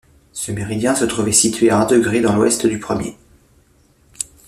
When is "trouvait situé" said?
1.05-1.69